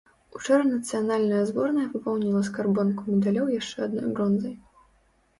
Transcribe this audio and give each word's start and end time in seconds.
Учора 0.37 0.63
нацыянальная 0.67 1.41
зборная 1.49 1.83
папоўніла 1.95 2.41
скарбонку 2.47 3.01
медалёў 3.11 3.51
яшчэ 3.59 3.77
адной 3.89 4.07
бронзай. 4.17 4.55